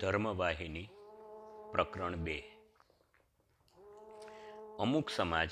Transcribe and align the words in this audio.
ધર્મવાહિની, 0.00 0.88
પ્રકરણ 1.72 2.16
બે. 2.16 2.42
અમુક 4.78 5.10
સમાજ 5.10 5.50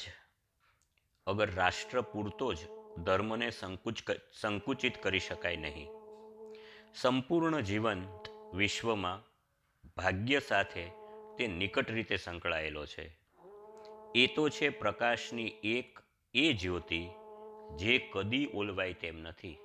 અગર 1.27 1.55
રાષ્ટ્ર 1.55 2.01
પૂરતો 2.01 2.55
જ 2.55 2.59
ધર્મને 2.99 3.51
સંકુચ 3.51 3.95
સંકુચિત 4.41 5.03
કરી 5.03 5.19
શકાય 5.19 5.57
નહીં. 5.57 5.89
સંપૂર્ણ 6.95 7.61
જીવંત 7.61 8.29
વિશ્વમાં 8.55 9.23
ભાગ્ય 9.97 10.41
સાથે 10.41 10.91
તે 11.39 11.47
નિકટ 11.47 11.91
રીતે 11.91 12.17
સંકળાયેલો 12.17 12.87
છે. 12.87 13.19
એ 14.15 14.27
તો 14.27 14.49
છે 14.49 14.69
પ્રકાશની 14.69 15.53
એક 15.65 15.99
એ 16.35 16.53
જ્યોતિ 16.53 17.09
જે 17.77 18.11
કદી 18.13 18.51
ઓલવાય 18.55 18.93
તેમ 18.93 19.17
નથી. 19.17 19.59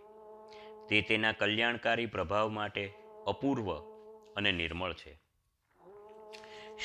તે 0.89 1.01
તેના 1.01 1.31
કલ્યાણકારી 1.31 2.05
પ્રભાવ 2.05 2.49
માટે 2.49 2.93
અપૂર્વ 3.27 3.96
અને 4.37 4.51
નિર્મળ 4.51 4.93
છે. 4.93 5.19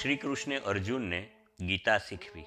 શ્રી 0.00 0.16
કૃષ્ણે 0.16 0.58
અર્જુનને 0.58 1.30
ગીતા 1.60 1.98
શીખવી. 1.98 2.44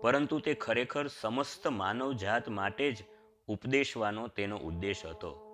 પરંતુ 0.00 0.38
તે 0.38 0.54
ખરેખર 0.54 1.06
સમસ્ત 1.06 1.66
માનવ 1.66 2.12
જાત 2.12 2.48
માટે 2.48 2.92
જ 2.92 3.04
ઉપદેશવાનો 3.46 4.28
તેનો 4.28 4.56
ઉદ્દેશ 4.56 5.06
હતો. 5.06 5.46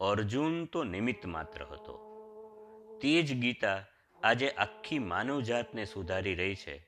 અર્જુન 0.00 0.64
તો 0.64 0.84
નિમિત્ત 0.84 1.26
માત્ર 1.26 1.64
હતો. 1.64 2.04
તે 3.02 3.22
જ 3.22 3.34
ગીતા 3.34 3.84
આજે 4.22 4.50
આખી 4.50 4.98
માનવ 4.98 5.40
જાતને 5.40 5.84
સુધારી 5.84 6.34
રહી 6.34 6.54
છે. 6.54 6.78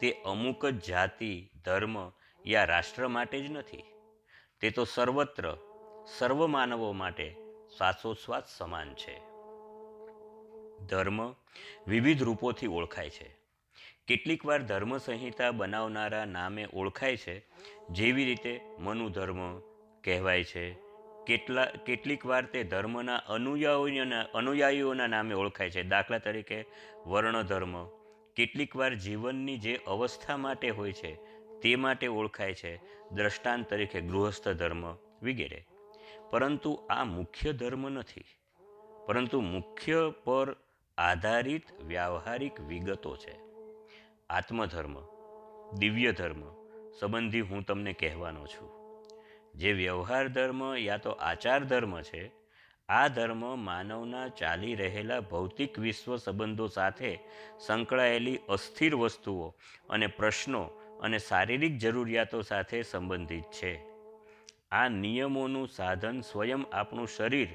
તે 0.00 0.22
અમુક 0.24 0.66
જ 0.66 0.84
જાતિ, 0.84 1.50
ધર્મ 1.64 2.12
યા 2.46 2.64
રાષ્ટ્ર 2.64 3.08
માટે 3.08 3.40
જ 3.40 3.50
નથી. 3.50 3.82
તે 4.60 4.70
તો 4.70 4.84
સર્વત્ર 4.84 5.56
સર્વ 6.18 6.46
માનવો 6.46 6.92
માટે 6.92 7.36
શ્વાસોશ્વાસ 7.76 8.58
સમાન 8.58 8.94
છે. 8.94 9.27
ધર્મ 10.86 11.32
વિવિધ 11.86 12.22
રૂપોથી 12.22 12.66
ઓળખાય 12.66 13.10
છે. 13.10 13.36
કેટલીકવાર 14.06 14.62
ધર્મ 14.62 14.98
સંહિતા 14.98 15.50
બનાવનારા 15.50 16.24
નામે 16.24 16.68
ઓળખાય 16.72 17.16
છે. 17.16 17.46
જેવી 17.90 18.24
રીતે 18.24 18.60
મનુધર્મ 18.78 19.58
કહેવાય 20.04 20.44
છે. 20.44 20.72
કેટલા 21.26 21.64
કેટલીક 21.64 22.26
વાર 22.26 22.44
તે 22.44 22.64
ધર્મના 22.64 23.16
અનુયાયીઓના 23.16 24.22
અનુયાયીઓના 24.22 25.06
નામે 25.06 25.34
ઓળખાય 25.34 25.70
છે. 25.70 25.82
દાખલા 25.82 26.18
તરીકે 26.18 26.64
વર્ણધર્મ 27.06 27.86
કેટલીક 28.36 28.76
વાર 28.76 28.94
જીવનની 28.94 29.58
જે 29.58 29.80
અવસ્થા 29.86 30.36
માટે 30.36 30.70
હોય 30.70 30.92
છે, 30.92 31.14
તે 31.60 31.76
માટે 31.76 32.06
ઓળખાય 32.06 32.54
છે. 32.54 32.76
દ્રષ્ટાંત 33.10 33.70
તરીકે 33.70 34.00
ગૃહસ્થ 34.00 34.48
ધર્મ 34.48 34.86
વગેરે. 35.22 35.64
પરંતુ 36.30 36.86
આ 36.90 37.04
મુખ્ય 37.04 37.52
ધર્મ 37.52 37.88
નથી. 37.88 38.24
પરંતુ 39.06 39.40
મુખ્ય 39.40 40.12
પર 40.24 40.56
આધારિત 40.98 41.62
વ્યાવહારિક 41.82 42.60
વિગતો 42.60 43.16
છે. 43.16 43.34
આત્મધર્મ 44.30 44.96
દિવ્ય 45.78 46.12
ધર્મ 46.12 46.42
સંબંધી 47.00 47.40
હું 47.40 47.62
તમને 47.62 47.92
કહેવાનો 47.92 48.46
છું. 48.46 48.70
જે 49.54 49.72
વ્યવહાર 49.72 50.28
ધર્મ 50.28 50.76
યા 50.76 50.96
તો 50.96 51.10
આચાર 51.10 51.64
ધર્મ 51.64 52.00
છે, 52.02 52.32
આ 52.88 53.08
ધર્મ 53.08 53.58
માનવના 53.58 54.28
ચાલી 54.28 54.74
રહેલા 54.74 55.20
ભૌતિક 55.20 55.78
વિશ્વ 55.78 56.16
સંબંધો 56.16 56.66
સાથે 56.66 57.18
સંકળાયેલી 57.60 58.36
અસ્થિર 58.48 58.94
વસ્તુઓ 58.94 59.54
અને 59.90 60.06
પ્રશ્નો 60.06 60.62
અને 61.02 61.18
શારીરિક 61.18 61.78
જરૂરિયાતો 61.78 62.42
સાથે 62.42 62.82
સંબંધિત 62.82 63.44
છે. 63.44 63.80
આ 64.70 64.88
નિયમોનું 64.88 65.68
સાધન 65.68 66.20
સ્વયં 66.20 66.64
આપણું 66.72 67.08
શરીર 67.08 67.48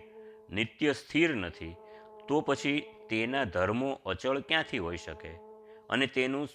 નિત્ય 0.50 0.94
સ્થિર 0.94 1.36
નથી, 1.36 1.76
તો 2.28 2.42
પછી 2.42 2.84
તેના 3.14 3.44
ધર્મો 3.44 3.94
અચળ 4.06 4.40
ક્યાંથી 4.40 4.78
હોઈ 4.78 4.98
શકે? 4.98 5.30
અને 5.90 6.08
તેનું 6.08 6.48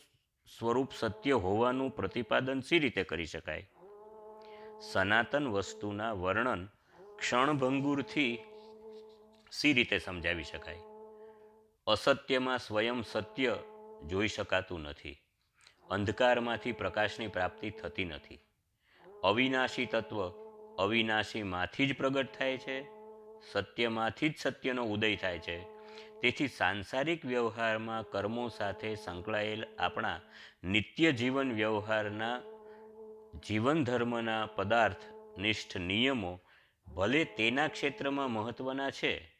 સ્વરૂપ 0.58 0.88
સત્ય 0.98 1.32
હોવાનું 1.32 1.90
પ્રતિપાદન 1.90 2.60
સી 2.60 2.78
રીતે 2.78 3.04
કરી 3.04 3.26
શકાય? 3.26 3.70
સનાતન 4.92 5.48
વસ્તુના 5.48 6.12
વર્ણન 6.12 6.68
ક્ષણભંગુરથી 7.18 8.38
સી 9.52 9.72
રીતે 9.72 9.98
સમજાવી 9.98 10.44
શકાય. 10.44 10.78
અસત્યમાં 11.86 12.58
સ્વયં 12.58 13.02
સત્ય 13.02 13.58
જોઈ 14.06 14.28
શકાતું 14.28 14.80
નથી. 14.80 15.16
અંધકારમાંથી 15.90 16.72
પ્રકાશની 16.72 17.26
પ્રાપ્તિ 17.26 17.70
થતી 17.70 18.04
નથી. 18.04 18.38
અવિનાશી 19.22 19.86
તત્વ 19.86 20.30
અવિનાશીમાંથી 20.78 21.86
જ 21.86 21.96
પ્રગટ 21.96 22.28
થાય 22.38 22.58
છે. 22.58 22.82
સત્યમાંથી 23.52 24.28
જ 24.28 24.34
સત્યનો 24.38 24.84
ઉદય 24.84 25.16
થાય 25.16 25.38
છે. 25.38 25.77
તેથી 26.22 26.48
સાંસારિક 26.48 27.24
વ્યવહારમાં 27.24 28.10
કર્મો 28.10 28.48
સાથે 28.48 28.94
સંકળાયેલ 28.94 29.64
આપણા 29.78 30.20
નિત્ય 30.64 31.12
જીવન 31.12 31.52
વ્યવહારના 31.52 32.40
જીવન 33.48 33.84
ધર્મના 33.84 34.46
પદાર્થ, 34.46 35.04
નિષ્ઠ 35.38 35.76
નિયમો 35.76 36.40
ભલે 36.94 37.24
તેના 37.24 37.68
ક્ષેત્રમાં 37.68 38.30
મહત્ત્વના 38.30 38.90
છે. 38.90 39.32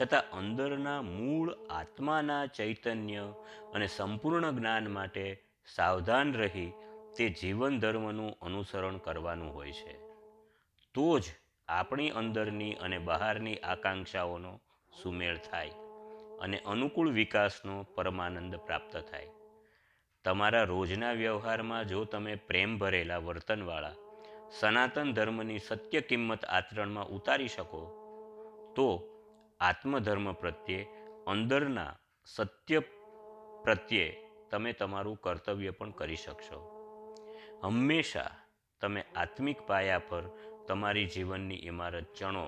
છતાં 0.00 0.30
અંદરના 0.30 1.02
મૂળ 1.02 1.54
આત્માના 1.70 2.46
ચૈતન્ય 2.46 3.34
અને 3.74 3.86
સંપૂર્ણ 3.86 4.50
જ્ઞાન 4.50 4.88
માટે 4.88 5.42
સાવધાન 5.74 6.32
રહી 6.32 6.72
તે 7.16 7.28
જીવન 7.28 7.80
ધર્મનું 7.80 8.38
અનુસરણ 8.42 8.96
કરવાનું 8.96 9.54
હોય 9.54 9.72
છે. 9.72 9.98
તો 10.94 11.18
જ 11.18 11.24
આપણી 11.68 12.10
અંદરની 12.10 12.72
અને 12.74 12.98
બહારની 12.98 13.56
આકાંક્ષાઓનો 13.56 14.60
સુમેળ 15.02 15.36
થાય 15.36 15.70
અને 16.40 16.58
અનુકૂળ 16.58 17.10
વિકાસનો 17.10 17.82
પરમાનંદ 17.82 18.56
પ્રાપ્ત 18.56 18.96
થાય. 18.96 19.28
તમારા 20.24 20.62
રોજના 20.62 21.12
વ્યવહારમાં 21.12 21.84
જો 21.84 22.04
તમે 22.04 22.34
પ્રેમ 22.34 22.78
ભરેલા 22.78 23.18
વર્તનવાળા, 23.18 23.94
સનાતન 24.60 25.12
ધર્મની 25.12 25.58
સત્ય 25.58 26.00
કિંમત 26.00 26.44
આચરણમાં 26.44 27.06
ઉતારી 27.06 27.48
શકો, 27.48 27.80
તો 28.76 29.08
આત્મધર્મ 29.60 30.32
પ્રત્યે, 30.32 30.86
અંદરના 31.26 31.96
સત્ય 32.24 32.78
પ્રત્યે 33.64 34.24
તમે 34.50 34.72
તમારું 34.72 35.16
કર્તવ્ય 35.16 35.70
પણ 35.70 35.90
કરી 35.90 36.16
શકશો. 36.16 36.60
હંમેશા 37.62 38.30
તમે 38.80 39.04
આત્મિક 39.16 39.60
પાયા 39.60 39.98
પર 39.98 40.22
તમારી 40.68 41.06
જીવનની 41.06 41.54
ઇમારત 41.54 42.14
ચણો. 42.14 42.46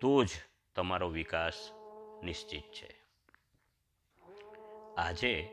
તો 0.00 0.24
જ 0.24 0.28
તમારો 0.76 1.08
વિકાસ 1.08 1.70
નિશ્ચિત 2.22 2.62
છે. 2.62 3.00
આજે 4.98 5.48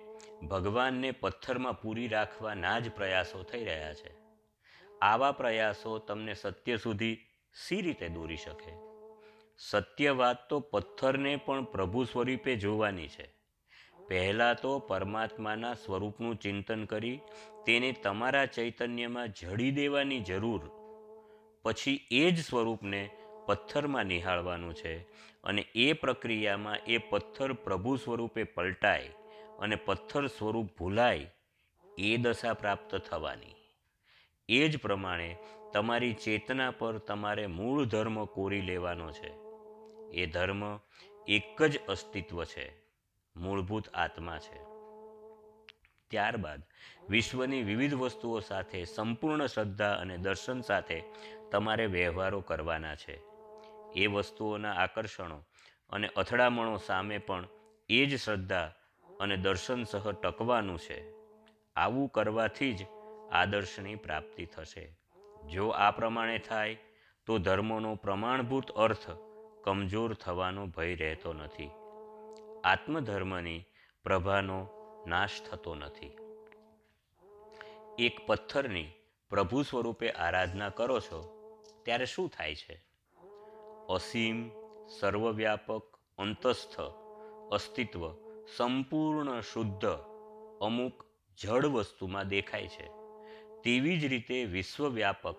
ભગવાનને 0.50 1.12
પથ્થરમાં 1.12 1.82
પૂરી 1.82 2.08
રાખવાના 2.08 2.80
જ 2.80 2.92
પ્રયાસો 2.92 3.44
થઈ 3.44 3.64
રહ્યા 3.64 3.94
છે. 3.94 4.16
આવા 5.02 5.32
પ્રયાસો 5.32 5.98
તમને 5.98 6.34
સત્ય 6.34 6.78
સુધી 6.78 7.18
સી 7.68 7.82
રીતે 7.82 8.10
દોરી 8.10 8.38
શકે? 8.38 8.74
સત્ય 9.58 10.12
વાત 10.12 10.50
તો 10.50 10.60
પથ્થરને 10.60 11.36
પણ 11.36 11.64
પ્રભુ 11.64 12.04
સ્વરૂપે 12.04 12.56
જોવાની 12.56 13.08
છે. 13.08 13.34
પહેલાં 14.08 14.56
તો 14.56 14.80
પરમાત્માના 14.80 15.74
સ્વરૂપનું 15.74 16.36
ચિંતન 16.36 16.86
કરી 16.86 17.20
તેને 17.66 17.92
તમારા 17.92 18.46
ચૈતન્યમાં 18.46 19.34
જડી 19.34 19.72
દેવાની 19.72 20.20
જરૂર. 20.20 20.72
પછી 21.64 22.08
એ 22.12 22.32
જ 22.32 22.44
સ્વરૂપને 22.44 23.10
પથ્થરમાં 23.46 24.06
નિહાળવાનું 24.06 24.74
છે 24.74 25.02
અને 25.44 25.66
એ 25.76 25.94
પ્રક્રિયામાં 25.94 26.78
એ 26.88 26.98
પથ્થર 26.98 27.54
પ્રભુ 27.54 27.96
સ્વરૂપે 27.96 28.44
પલટાય 28.44 29.10
અને 29.60 29.76
પથ્થર 29.76 30.28
સ્વરૂપ 30.28 30.70
ભૂલાય, 30.80 31.32
એ 31.98 32.18
દશા 32.18 32.54
પ્રાપ્ત 32.54 32.96
થવાની. 32.96 33.56
એ 34.50 34.68
જ 34.68 34.78
પ્રમાણે 34.78 35.38
તમારી 35.74 36.14
ચેતના 36.14 36.72
પર 36.72 36.98
તમારે 36.98 37.48
મૂળ 37.48 37.86
ધર્મ 37.86 38.26
કોરી 38.26 38.62
લેવાનો 38.62 39.12
છે. 39.12 39.34
એ 40.18 40.26
ધર્મ 40.26 40.80
એક 41.28 41.64
જ 41.64 41.86
અસ્તિત્વ 41.88 42.44
છે, 42.44 42.74
મૂળભૂત 43.36 43.90
આત્મા 43.94 44.38
છે. 44.38 44.64
ત્યારબાદ 46.10 46.64
વિશ્વની 47.10 47.64
વિવિધ 47.64 47.94
વસ્તુઓ 47.94 48.40
સાથે 48.40 48.86
સંપૂર્ણ 48.86 49.46
શ્રદ્ધા 49.46 49.94
અને 49.94 50.18
દર્શન 50.18 50.62
સાથે 50.62 51.04
તમારે 51.52 51.86
વ્યવહારો 51.86 52.42
કરવાના 52.42 52.96
છે. 52.96 53.33
એ 53.96 54.08
વસ્તુઓના 54.08 54.74
આકર્ષણો 54.74 55.44
અને 55.90 56.08
અથડામણો 56.08 56.78
સામે 56.78 57.18
પણ 57.18 57.48
એ 57.90 58.06
જ 58.06 58.20
શ્રદ્ધા 58.20 58.74
અને 59.20 59.38
દર્શન 59.38 59.84
સહ 59.84 60.12
ટકવાનું 60.12 60.80
છે. 60.80 61.14
આવું 61.76 62.10
કરવાથી 62.10 62.74
જ 62.74 62.86
આદર્શની 63.32 63.96
પ્રાપ્તિ 63.96 64.46
થશે. 64.46 64.98
જો 65.50 65.70
આ 65.70 65.92
પ્રમાણે 65.92 66.38
થાય, 66.40 66.78
તો 67.26 67.38
ધર્મનો 67.38 67.96
પ્રમાણભૂત 67.96 68.72
અર્થ 68.72 69.12
કમજોર 69.64 70.14
થવાનો 70.14 70.68
ભય 70.68 70.96
રહેતો 70.96 71.34
નથી. 71.34 71.70
આત્મધર્મની 72.64 73.66
પ્રભાનો 74.04 74.68
નાશ 75.08 75.30
થતો 75.50 75.76
નથી. 75.76 76.18
એક 78.00 78.26
પથ્થરની 78.28 78.92
પ્રભુ 79.30 79.64
સ્વરૂપે 79.64 80.12
આરાધના 80.12 80.70
કરો 80.70 81.00
છો, 81.00 81.38
ત્યારે 81.84 82.06
શું 82.06 82.30
થાય 82.30 82.56
છે? 82.56 82.93
અસીમ, 83.90 84.50
સર્વવ્યાપક, 85.00 86.00
અંતસ્થ, 86.18 86.80
અસ્તિત્વ, 87.52 88.12
સંપૂર્ણ, 88.58 89.42
શુદ્ધ, 89.42 89.86
અમુક 90.62 91.06
જડ 91.42 91.66
વસ્તુમાં 91.66 92.28
દેખાય 92.28 92.68
છે. 92.68 92.90
તેવી 93.64 94.00
જ 94.00 94.06
રીતે 94.06 94.46
વિશ્વવ્યાપક, 94.46 95.36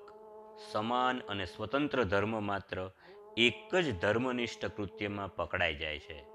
સમાન 0.73 1.21
અને 1.21 1.45
સ્વતંત્ર 1.45 2.05
ધર્મ 2.05 2.47
માત્ર 2.47 2.91
એક 3.37 3.75
જ 3.75 4.01
ધર્મનિષ્ઠ 4.01 4.65
કૃત્યમાં 4.65 5.37
પકડાઈ 5.37 5.75
જાય 5.75 5.99
છે. 5.99 6.27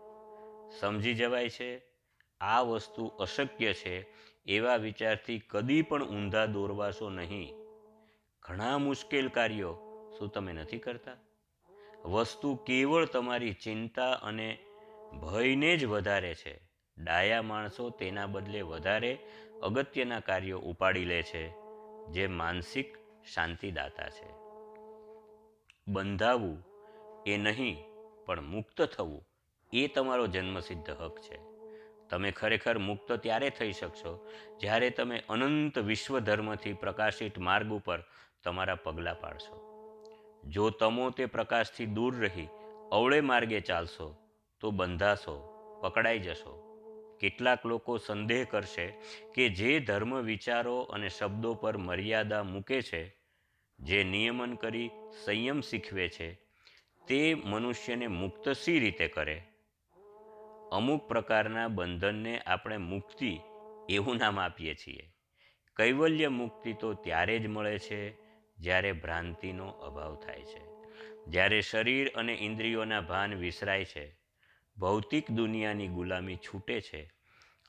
સમજી 0.79 1.13
જવાય 1.13 1.49
છે, 1.49 1.81
આ 2.41 2.61
વસ્તુ 2.61 3.07
અશક્ય 3.07 3.73
છે 3.73 4.07
એવા 4.45 4.75
વિચારથી 4.75 5.39
કદી 5.39 5.81
પણ 5.81 6.03
ઊંધા 6.03 6.45
દોરવાશો 6.45 7.09
નહીં. 7.09 7.53
ઘણા 8.41 8.77
મુશ્કેલ 8.77 9.29
કાર્યો 9.29 9.73
શું 10.19 10.29
તમે 10.29 10.53
નથી 10.53 10.77
કરતા? 10.77 11.11
વસ્તુ 12.05 12.55
કેવળ 12.55 13.05
તમારી 13.05 13.53
ચિંતા 13.53 14.11
અને 14.11 14.59
ભયને 15.21 15.77
જ 15.77 15.85
વધારે 15.85 16.35
છે. 16.35 16.69
ડાયા 16.97 17.41
માણસો 17.41 17.89
તેના 17.89 18.25
બદલે 18.25 18.61
વધારે 18.61 19.17
અગત્યના 19.63 20.19
કાર્યો 20.19 20.59
ઉપાડી 20.59 21.05
લે 21.05 21.23
છે, 21.23 21.49
જે 22.11 22.27
માનસિક 22.27 22.97
શાંતિદાતા 23.33 24.09
છે. 24.09 24.31
બંધાવવું 25.87 26.63
એ 27.27 27.37
નહીં, 27.37 27.77
પણ 28.25 28.41
મુક્ત 28.41 28.81
થવું 28.81 29.27
એ 29.73 29.87
તમારો 29.87 30.27
જન્મસિદ્ધ 30.27 30.89
હક 30.89 31.19
છે. 31.19 31.39
તમે 32.09 32.31
ખરેખર 32.31 32.77
મુક્ત 32.77 33.11
ત્યારે 33.11 33.49
થઈ 33.49 33.71
શકશો, 33.71 34.27
જ્યારે 34.59 34.89
તમે 34.89 35.23
અનંત 35.29 35.79
વિશ્વ 35.79 36.19
ધર્મથી 36.19 36.73
પ્રકાશિત 36.73 37.37
માર્ગ 37.37 37.71
ઉપર 37.71 38.03
તમારા 38.43 38.75
પગલાં 38.75 39.19
પાડશો. 39.19 39.68
જો 40.43 40.69
તમો 40.69 41.09
તે 41.09 41.25
પ્રકાશથી 41.25 41.85
દૂર 41.85 42.15
રહી 42.15 42.47
અવળે 42.91 43.21
માર્ગે 43.21 43.59
ચાલશો, 43.59 44.15
તો 44.59 44.71
બંધાશો, 44.71 45.53
પકડાઈ 45.81 46.19
જશો. 46.19 46.65
કેટલાક 47.19 47.65
લોકો 47.65 47.97
સંદેહ 47.97 48.45
કરશે 48.49 48.87
કે 49.35 49.49
જે 49.49 49.79
ધર્મ 49.79 50.21
વિચારો 50.21 50.79
અને 50.79 51.09
શબ્દો 51.09 51.53
પર 51.53 51.77
મર્યાદા 51.77 52.43
મૂકે 52.43 52.81
છે, 52.81 53.15
જે 53.79 54.03
નિયમન 54.03 54.55
કરી 54.55 54.89
સંયમ 55.25 55.61
શીખવે 55.61 56.09
છે, 56.09 56.33
તે 57.07 57.33
મનુષ્યને 57.33 58.07
મુક્ત 58.07 58.49
સી 58.49 58.79
રીતે 58.79 59.07
કરે? 59.07 59.43
અમુક 60.71 61.07
પ્રકારના 61.07 61.67
બંધનને 61.67 62.39
આપણે 62.39 62.77
મુક્તિ 62.77 63.39
એવું 63.89 64.17
નામ 64.17 64.39
આપીએ 64.39 64.75
છીએ. 64.75 65.13
કૈવલ્ય 65.75 66.27
મુક્તિ 66.27 66.73
તો 66.73 66.93
ત્યારે 66.93 67.39
જ 67.39 67.47
મળે 67.47 67.79
છે 67.79 68.28
જ્યારે 68.59 68.91
ભ્રાંતિનો 68.91 69.67
અભાવ 69.67 70.15
થાય 70.15 70.41
છે. 70.41 70.69
જ્યારે 71.27 71.61
શરીર 71.61 72.11
અને 72.15 72.33
ઇન્દ્રિયોના 72.33 73.01
ભાન 73.01 73.33
વિસરાય 73.33 73.85
છે, 73.85 74.19
ભૌતિક 74.77 75.31
દુનિયાની 75.31 75.87
ગુલામી 75.87 76.35
છૂટે 76.35 76.81
છે, 76.81 77.11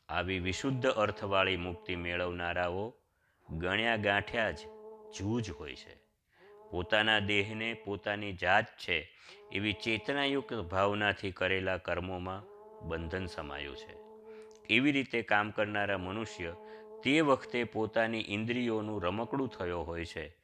આવી 0.08 0.38
વિશુદ્ધ 0.38 0.86
અર્થવાળી 0.86 1.56
મુક્તિ 1.56 1.96
મેળવનારાઓ 1.96 2.94
ગણ્યા 3.50 3.96
ગાંઠ્યા 3.96 4.50
જ 4.50 4.58
જૂજ 5.18 5.50
હોય 5.50 5.74
છે. 5.74 6.00
પોતાના 6.70 7.18
દેહને 7.18 7.74
પોતાની 7.74 8.32
જાત 8.32 8.64
છે 8.64 9.16
એવી 9.52 9.72
ચેતનાયુક્ત 9.72 10.54
ભાવનાથી 10.54 11.30
કરેલા 11.30 11.76
કર્મોમાં 11.76 12.42
બંધન 12.88 13.26
સમાયું 13.26 13.76
છે. 13.76 14.00
એવી 14.74 14.92
રીતે 14.92 15.22
કામ 15.22 15.50
કરનારા 15.50 15.98
મનુષ્ય 15.98 16.54
તે 17.04 17.20
વખતે 17.20 17.64
પોતાની 17.64 18.24
ઇન્દ્રિયોનું 18.28 19.02
રમકડું 19.02 19.48
થયો 19.48 19.82
હોય 19.82 20.04
છે 20.04 20.39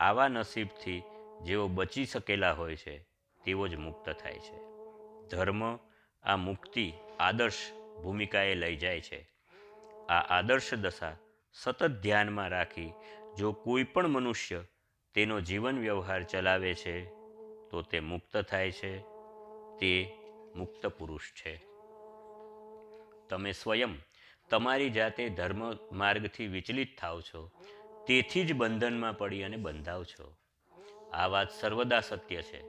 આવા 0.00 0.28
નસીબથી 0.28 1.02
જેઓ 1.42 1.68
બચી 1.68 2.06
શકેલા 2.06 2.52
હોય 2.52 2.76
છે, 2.76 2.98
તેઓ 3.44 3.66
જ 3.66 3.76
મુક્ત 3.76 4.10
થાય 4.10 4.38
છે. 4.38 4.56
ધર્મ 5.28 5.76
આ 6.22 6.36
મુક્તિ 6.36 6.92
આદર્શ 7.18 7.72
ભૂમિકાએ 8.02 8.54
લઈ 8.54 8.76
જાય 8.76 9.00
છે. 9.00 9.28
આ 10.08 10.38
આદર્શ 10.38 10.74
દશા 10.74 11.16
સતત 11.52 11.86
ધ્યાનમાં 11.86 12.48
રાખી 12.48 12.92
જો 13.38 13.52
કોઈ 13.52 13.84
પણ 13.84 14.08
મનુષ્ય 14.08 14.64
તેનો 15.14 15.40
જીવન 15.40 15.78
વ્યવહાર 15.78 16.22
ચલાવે 16.22 16.74
છે, 16.74 17.04
તો 17.70 17.82
તે 17.82 18.00
મુક્ત 18.00 18.36
થાય 18.36 18.72
છે. 18.72 18.98
તે 19.80 20.16
મુક્ત 20.56 20.86
પુરુષ 20.86 21.32
છે. 21.32 21.56
તમે 23.28 23.52
સ્વયં 23.52 23.94
તમારી 24.50 24.90
જાતે 24.90 25.28
ધર્મ 25.28 25.72
માર્ગથી 25.92 26.46
વિચલિત 26.46 27.00
થાવ 27.00 27.20
છો. 27.20 27.50
તેથી 28.08 28.44
જ 28.44 28.52
બંધનમાં 28.52 29.18
પડી 29.18 29.42
અને 29.42 29.56
બંધાવ 29.56 30.04
છો. 30.04 30.36
આ 31.12 31.26
વાત 31.26 31.50
સર્વદા 31.50 32.00
સત્ય 32.00 32.42
છે. 32.42 32.64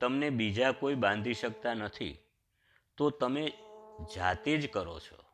તમને 0.00 0.30
બીજા 0.30 0.72
કોઈ 0.72 0.94
બાંધી 0.94 1.34
શકતા 1.34 1.74
નથી. 1.74 2.16
તો 2.96 3.10
તમે 3.10 3.52
જાતે 4.16 4.56
જ 4.56 4.70
કરો 4.70 5.00
છો. 5.00 5.24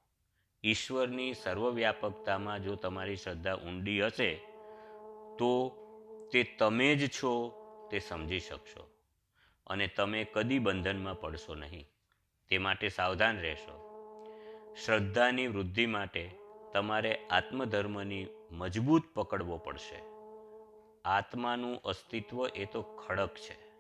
ઈશ્વરની 0.64 1.34
સર્વવ્યાપકતામાં 1.34 2.62
જો 2.62 2.74
તમારી 2.74 3.16
શ્રદ્ધા 3.16 3.54
ઊંડી 3.54 4.04
હશે, 4.04 4.34
તો 5.38 5.76
તે 6.32 6.42
તમે 6.58 6.94
જ 6.94 7.10
છો, 7.10 7.52
તે 7.90 7.98
સમજી 7.98 8.40
શકશો. 8.40 8.90
અને 9.66 9.86
તમે 9.86 10.24
કદી 10.24 10.58
બંધનમાં 10.58 11.20
પડશો 11.20 11.54
નહીં. 11.54 11.88
તે 12.48 12.58
માટે 12.58 12.88
સાવધાન 12.88 13.38
રહેશો. 13.38 13.84
શ્રદ્ધાની 14.84 15.46
વૃદ્ધિ 15.46 15.86
માટે 15.86 16.47
તમારે 16.78 17.26
આત્મધર્મની 17.30 18.26
મજબૂત 18.50 19.02
પકડવો 19.14 19.58
પડશે. 19.58 20.02
આત્માનું 21.04 21.82
અસ્તિત્વ 21.82 22.46
એ 22.46 22.64
તો 22.64 22.82
ખડક 22.82 23.34
છે. 23.34 23.70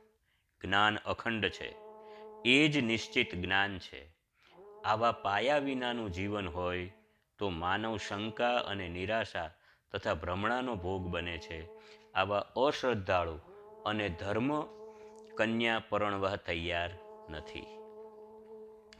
જ્ઞાન 0.64 0.96
અખંડ 0.96 1.48
છે. 1.48 1.76
એ 2.44 2.68
જ 2.68 2.78
નિશ્ચિત 2.78 3.34
જ્ઞાન 3.34 3.78
છે. 3.78 4.16
આવા 4.84 5.12
પાયા 5.12 5.58
વિનાનું 5.58 6.12
જીવન 6.12 6.48
હોય 6.48 6.92
તો 7.38 7.50
માનવ 7.50 7.96
શંકા 7.96 8.56
અને 8.56 8.88
નિરાશા 8.88 9.50
તથા 9.92 10.14
ભ્રમણાનો 10.14 10.76
ભોગ 10.76 11.06
બને 11.06 11.38
છે. 11.38 11.68
આવા 12.14 12.38
અશ્રદ્ધાળુ 12.38 13.40
અને 13.86 14.08
ધર્મ 14.08 14.62
કન્યા 15.36 15.82
પરણવા 15.88 16.36
તૈયાર 16.36 16.90
નથી. 17.30 17.77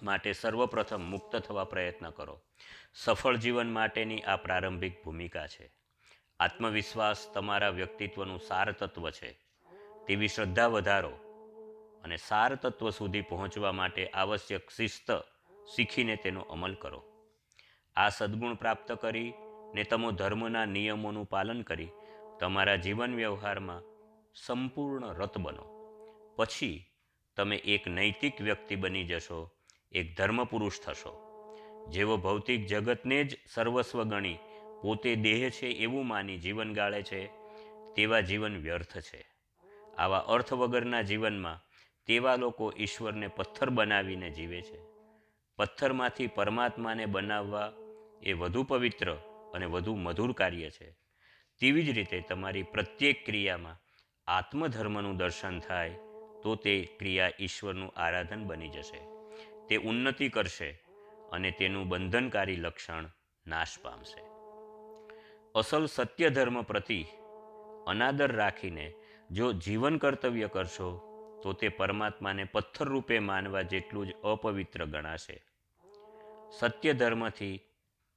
માટે 0.03 0.33
સર્વપ્રથમ 0.33 1.01
મુક્ત 1.01 1.37
થવા 1.37 1.65
પ્રયત્ન 1.65 2.11
કરો. 2.11 2.41
સફળ 2.95 3.37
જીવન 3.37 3.73
માટેની 3.73 4.21
આ 4.21 4.37
પ્રારંભિક 4.37 5.05
ભૂમિકા 5.05 5.47
છે. 5.47 5.73
આત્મવિશ્વાસ 6.41 7.33
તમારા 7.35 7.69
વ્યક્તિત્વનું 7.69 8.41
સાર 8.41 8.73
તત્વ 8.73 9.11
છે. 9.11 9.39
તેવી 10.07 10.29
શ્રદ્ધા 10.29 10.67
વધારો 10.67 11.11
અને 12.05 12.17
સાર 12.17 12.55
તત્વ 12.55 12.91
સુધી 12.91 13.21
પહોંચવા 13.21 13.73
માટે 13.73 14.09
આવશ્યક 14.09 14.71
શિસ્ત 14.71 15.25
શીખીને 15.77 16.17
તેનો 16.17 16.41
અમલ 16.41 16.75
કરો. 16.75 17.05
આ 17.97 18.09
સદ્ગુણ 18.09 18.55
પ્રાપ્ત 18.55 18.93
કરી 18.93 19.33
ને 19.75 19.85
તમો 19.85 20.11
ધર્મના 20.11 20.65
નિયમોનું 20.65 21.25
પાલન 21.25 21.63
કરી 21.63 21.89
તમારા 22.41 22.77
જીવન 22.77 23.15
વ્યવહારમાં 23.15 23.83
સંપૂર્ણ 24.47 25.15
રત 25.15 25.39
બનો. 25.39 25.79
પછી 26.37 26.85
તમે 27.37 27.57
એક 27.57 27.89
નૈતિક 27.89 28.41
વ્યક્તિ 28.41 28.77
બની 28.77 29.05
જશો 29.05 29.58
એક 29.93 30.17
ધર્મપુરુષ 30.17 30.81
થશો. 30.81 31.25
જેવો 31.89 32.17
ભૌતિક 32.17 32.67
જગતને 32.67 33.25
જ 33.25 33.39
સર્વસ્વ 33.55 34.05
ગણી, 34.05 34.39
પોતે 34.83 35.17
દેહ 35.17 35.51
છે 35.51 35.67
એવું 35.67 36.07
માની 36.07 36.39
જીવન 36.39 36.75
ગાળે 36.75 37.03
છે, 37.03 37.27
તેવા 37.95 38.21
જીવન 38.21 38.57
વ્યર્થ 38.57 38.99
છે. 38.99 39.27
આવા 39.99 40.19
અર્થ 40.19 40.53
વગરના 40.53 41.03
જીવનમાં 41.03 41.65
તેવા 42.07 42.37
લોકો 42.37 42.73
ઈશ્વરને 42.77 43.29
પથ્થર 43.29 43.71
બનાવીને 43.71 44.31
જીવે 44.31 44.63
છે. 44.63 44.79
પથ્થરમાંથી 45.57 46.27
પરમાત્માને 46.27 47.07
બનાવવા 47.07 47.73
એ 48.23 48.33
વધુ 48.33 48.63
પવિત્ર 48.63 49.15
અને 49.55 49.67
વધુ 49.67 49.97
મધુર 49.97 50.33
કાર્ય 50.33 50.71
છે. 50.71 50.93
તેવી 51.59 51.83
જ 51.83 51.91
રીતે 51.91 52.21
તમારી 52.21 52.63
પ્રત્યેક 52.63 53.27
ક્રિયામાં 53.27 53.77
આત્મધર્મનું 54.27 55.17
દર્શન 55.17 55.61
થાય, 55.61 55.91
તો 56.43 56.55
તે 56.55 56.97
ક્રિયા 56.99 57.31
ઈશ્વરનું 57.41 57.93
આરાધન 57.97 58.45
બની 58.45 58.69
જશે. 58.69 59.18
તે 59.69 59.77
ઉન્નતિ 59.77 60.29
કરશે 60.29 60.83
અને 61.33 61.51
તેનું 61.51 61.89
બંધનકારી 61.89 62.57
લક્ષણ 62.57 63.11
નાશ 63.47 63.79
પામશે. 63.83 64.23
અસલ 65.55 65.87
સત્ય 65.87 66.31
ધર્મ 66.31 66.63
પ્રતિ 66.63 67.07
અનાદર 67.87 68.33
રાખીને 68.33 68.95
જો 69.31 69.53
જીવન 69.53 69.99
કર્તવ્ય 69.99 70.49
કરશો, 70.49 71.05
તો 71.43 71.53
તે 71.53 71.69
પરમાત્માને 71.69 72.45
પથ્થર 72.45 72.85
રૂપે 72.85 73.19
માનવા 73.19 73.63
જેટલું 73.63 74.07
જ 74.07 74.13
અપવિત્ર 74.13 74.85
ગણાશે. 74.85 75.45
સત્ય 76.59 76.93
ધર્મથી 76.93 77.61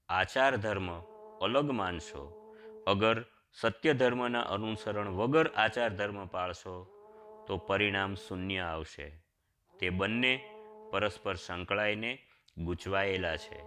આચાર 0.09 0.55
ધર્મ 0.55 0.99
અલગ 1.41 1.71
માનશો. 1.71 2.53
અગર 2.87 3.25
સત્ય 3.53 3.93
ધર્મના 3.93 4.41
અનુસરણ 4.41 5.09
વગર 5.09 5.47
આચાર 5.47 5.89
ધર્મ 5.89 6.25
પાળશો, 6.25 6.87
તો 7.47 7.57
પરિણામ 7.57 8.15
શૂન્ય 8.15 8.59
આવશે. 8.59 9.23
તે 9.79 9.89
બંને 9.89 10.50
પરસ્પર 10.91 11.35
સંકળાઈને 11.35 12.17
ગૂંચવાયેલા 12.57 13.37
છે 13.37 13.59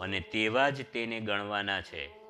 અને 0.00 0.20
તેવા 0.20 0.70
જ 0.70 0.82
તેને 0.82 1.20
ગણવાના 1.20 1.80
છે. 1.80 2.20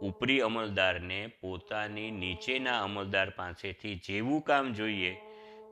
ઉપરી 0.00 0.40
અમલદારને 0.40 1.26
પોતાની 1.26 2.10
નીચેના 2.10 2.82
અમલદાર 2.82 3.30
પાસેથી 3.30 3.94
જેવું 3.94 4.40
કામ 4.40 4.72
જોઈએ 4.72 5.16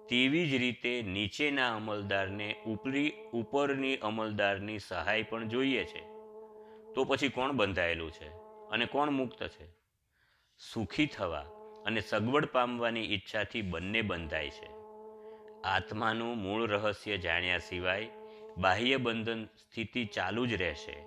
તેવી 0.08 0.50
જ 0.50 0.54
રીતે 0.54 1.02
નીચેના 1.02 1.74
અમલદારને 1.76 2.56
ઉપરી 2.66 3.12
ઉપરની 3.32 3.96
અમલદારની 3.96 4.78
સહાય 4.78 5.22
પણ 5.22 5.48
જોઈએ 5.48 5.84
છે. 5.84 6.02
તો 6.94 7.04
પછી 7.04 7.28
કોણ 7.28 7.52
બંધાયેલું 7.52 8.10
છે 8.10 8.28
અને 8.70 8.86
કોણ 8.86 9.10
મુક્ત 9.10 9.46
છે? 9.46 9.66
સુખી 10.72 11.06
થવા 11.06 11.46
અને 11.86 12.00
સગવડ 12.00 12.46
પામવાની 12.46 13.14
ઈચ્છાથી 13.14 13.62
બંને 13.62 14.02
બંધાય 14.02 14.50
છે. 14.50 14.73
આત્માનું 15.64 16.38
મૂળ 16.38 16.68
રહસ્ય 16.68 17.16
જાણ્યા 17.16 17.58
સિવાય 17.58 18.08
બાહ્ય 18.56 18.96
બંધન 18.96 19.44
સ્થિતિ 19.44 20.04
ચાલુ 20.04 20.46
જ 20.46 20.54
રહેશે. 20.54 21.06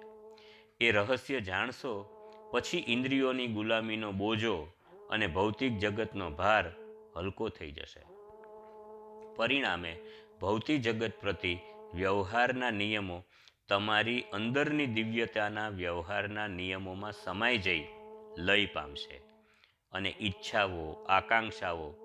એ 0.81 0.91
રહસ્ય 0.91 1.41
જાણશો, 1.41 2.09
પછી 2.51 2.85
ઇન્દ્રિયોની 2.87 3.47
ગુલામીનો 3.47 4.11
બોજો 4.11 4.67
અને 5.09 5.27
ભૌતિક 5.27 5.77
જગતનો 5.77 6.29
ભાર 6.29 6.71
હલકો 7.15 7.49
થઈ 7.49 7.71
જશે. 7.71 8.03
પરિણામે, 9.35 9.99
ભૌતિક 10.41 10.81
જગત 10.81 11.11
પ્રતિ 11.21 11.57
વ્યવહારના 11.93 12.71
નિયમો 12.71 13.23
તમારી 13.67 14.21
અંદરની 14.21 14.85
દિવ્યતાના 14.85 15.69
વ્યવહારના 15.69 16.47
નિયમોમાં 16.47 17.11
સમાઈ 17.11 17.57
જઈ 17.57 17.87
લય 18.37 18.65
પામશે 18.65 19.21
અને 19.91 20.15
ઈચ્છાઓ, 20.21 21.03
આકાંક્ષાઓ, 21.09 21.95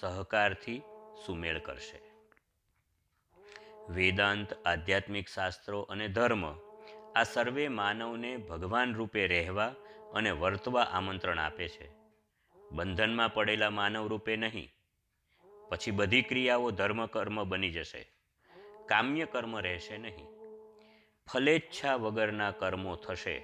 સહકારથી 0.00 0.82
સુમેળ 1.26 1.58
કરશે. 1.58 2.00
વેદાંત, 3.92 4.52
આધ્યાત્મિક 4.66 5.28
શાસ્ત્રો 5.28 5.80
અને 5.80 6.08
ધર્મ 6.08 6.52
આ 7.16 7.22
સર્વે 7.22 7.68
માનવને 7.68 8.36
ભગવાન 8.36 8.94
રૂપે 8.94 9.26
રહેવા 9.26 9.74
અને 10.14 10.30
વર્તવા 10.30 10.82
આમંત્રણ 10.82 11.38
આપે 11.38 11.68
છે. 11.68 11.90
બંધનમાં 12.70 13.34
પડેલા 13.34 13.70
માનવ 13.70 14.06
રૂપે 14.06 14.36
નહીં. 14.36 14.70
પછી 15.68 15.90
બધી 15.90 16.22
ક્રિયાઓ 16.22 16.70
ધર્મ 16.70 17.06
કર્મ 17.06 17.44
બની 17.44 17.70
જશે. 17.70 18.12
કામ્ય 18.86 19.24
કર્મ 19.24 19.58
રહેશે 19.58 19.98
નહીં. 19.98 20.26
ફલેચ્છા 21.32 21.94
વગરના 21.94 22.50
કર્મો 22.50 22.96
થશે. 22.96 23.42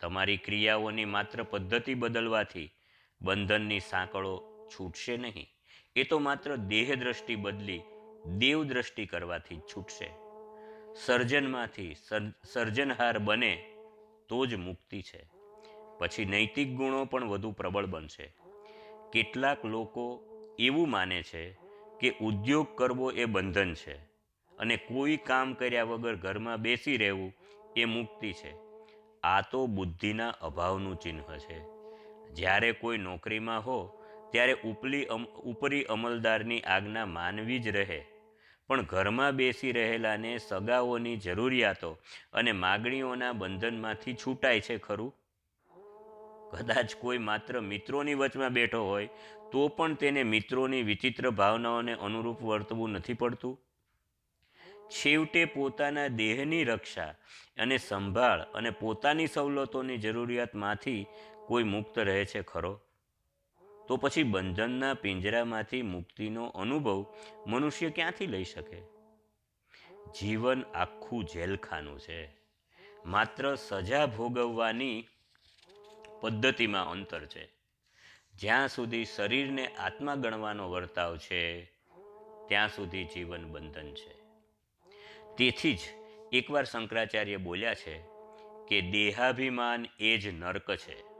તમારી 0.00 0.36
ક્રિયાઓની 0.36 1.04
માત્ર 1.04 1.42
પદ્ધતિ 1.42 1.94
બદલવાથી 1.94 2.70
બંધનની 3.20 3.80
સાંકળો 3.80 4.42
છૂટશે 4.68 5.16
નહીં. 5.16 5.55
એ 5.96 6.04
તો 6.04 6.18
માત્ર 6.18 6.56
દેહ 6.56 6.94
દ્રષ્ટિ 6.94 7.36
બદલી 7.36 7.82
દેવ 8.26 8.64
દ્રષ્ટિ 8.64 9.06
કરવાથી 9.06 9.56
છૂટશે. 9.56 10.10
સર્જનમાંથી 10.94 11.94
સર્જનહાર 12.52 13.18
બને 13.18 13.72
તો 14.28 14.46
જ 14.46 14.54
મુક્તિ 14.54 15.02
છે. 15.02 15.24
પછી 15.98 16.24
નૈતિક 16.24 16.74
ગુણો 16.74 17.04
પણ 17.04 17.24
વધુ 17.24 17.52
પ્રબળ 17.52 17.86
બનશે. 17.86 18.34
કેટલાક 19.12 19.64
લોકો 19.64 20.24
એવું 20.58 20.90
માને 20.90 21.22
છે 21.22 21.58
કે 22.00 22.16
ઉદ્યોગ 22.20 22.76
કરવો 22.78 23.10
એ 23.10 23.24
બંધન 23.24 23.74
છે 23.74 23.96
અને 24.58 24.76
કોઈ 24.76 25.16
કામ 25.16 25.54
કર્યા 25.54 25.84
વગર 25.84 26.16
ઘરમાં 26.16 26.56
બેસી 26.56 26.96
રહેવું 26.96 27.32
એ 27.76 27.84
મુક્તિ 27.84 28.32
છે. 28.32 28.54
આ 29.22 29.40
તો 29.40 29.66
બુદ્ધિના 29.66 30.28
અભાવનું 30.28 30.96
ચિહ્ન 30.96 31.20
છે. 31.20 31.60
જ્યારે 32.32 32.72
કોઈ 32.72 32.98
નોકરીમાં 32.98 33.60
હો 33.60 33.95
ત્યારે 34.30 34.52
ઉપલી 34.52 35.06
ઉપરી 35.44 35.82
અમલદારની 35.82 36.60
આજ્ઞા 36.60 37.06
માનવી 37.06 37.58
જ 37.58 37.68
રહે. 37.68 38.04
પણ 38.66 38.82
ઘરમાં 38.82 39.32
બેસી 39.32 39.72
રહેલાને 39.72 40.38
સગાઓની 40.38 41.16
જરૂરિયાતો 41.16 41.98
અને 42.32 42.52
માગણીઓના 42.52 43.32
બંધનમાંથી 43.32 44.14
છૂટાય 44.14 44.60
છે 44.60 44.78
ખરું? 44.78 45.14
કદાચ 46.50 46.94
કોઈ 46.94 47.18
માત્ર 47.18 47.60
મિત્રોની 47.60 48.14
વચમાં 48.14 48.50
બેઠો 48.50 48.84
હોય, 48.84 49.08
તો 49.52 49.68
પણ 49.68 49.94
તેને 49.94 50.22
મિત્રોની 50.22 50.82
વિચિત્ર 50.82 51.30
ભાવનાઓને 51.30 51.94
અનુરૂપ 51.94 52.42
વર્તવું 52.42 52.90
નથી 52.90 53.14
પડતું? 53.14 53.60
છેવટે 54.88 55.44
પોતાના 55.44 56.06
દેહની 56.06 56.64
રક્ષા 56.64 57.14
અને 57.58 57.78
સંભાળ 57.78 58.40
અને 58.40 58.70
પોતાની 58.70 59.26
સવલતોની 59.26 59.96
જરૂરિયાતમાંથી 59.96 61.06
કોઈ 61.46 61.62
મુક્ત 61.64 61.98
રહે 61.98 62.24
છે 62.24 62.42
ખરો? 62.42 62.80
તો 63.88 63.96
પછી 63.96 64.22
બંધનના 64.22 64.94
પિંજરામાંથી 64.94 65.82
મુક્તિનો 65.82 66.46
અનુભવ 66.46 67.06
મનુષ્ય 67.46 67.90
ક્યાંથી 67.90 68.26
લઈ 68.26 68.44
શકે? 68.44 68.82
જીવન 70.20 70.62
આખું 70.62 71.24
જેલખાનું 71.24 72.00
છે. 72.00 72.36
માત્ર 73.04 73.54
સજા 73.54 74.06
ભોગવવાની 74.06 75.08
પદ્ધતિમાં 76.20 76.90
અંતર 76.90 77.24
છે. 77.26 77.48
જ્યાં 78.34 78.68
સુધી 78.68 79.04
શરીરને 79.04 79.66
આત્મા 79.66 80.14
ગણવાનો 80.14 80.70
વર્તાવ 80.70 81.16
છે, 81.16 81.64
ત્યાં 82.48 82.68
સુધી 82.68 83.04
જીવન 83.04 83.52
બંધન 83.52 83.94
છે. 83.94 84.16
તેથી 85.36 85.74
જ 85.74 85.80
એકવાર 86.32 86.64
શંકરાચાર્ય 86.64 87.36
બોલ્યા 87.36 87.74
છે 87.74 87.98
કે 88.68 88.80
દેહાભિમાન 88.80 89.86
એ 90.00 90.18
જ 90.18 90.28
નર્ક 90.28 90.76
છે. 90.76 91.15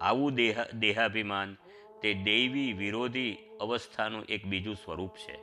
આવું 0.00 0.34
દેહ, 0.34 0.64
દેહાભિમાન 0.78 1.56
તે 2.02 2.14
દૈવી 2.14 2.72
વિરોધી 2.72 3.36
અવસ્થાનું 3.60 4.24
એક 4.28 4.46
બીજું 4.46 4.74
સ્વરૂપ 4.74 5.16
છે. 5.16 5.38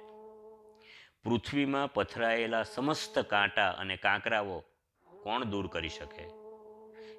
પૃથ્વીમાં 1.24 1.94
પથરાયેલા 1.94 2.64
સમસ્ત 2.64 3.20
કાંટા 3.20 3.70
અને 3.72 3.98
કાંકરાઓ 3.98 4.64
કોણ 5.24 5.44
દૂર 5.44 5.68
કરી 5.68 5.90
શકે? 5.90 6.26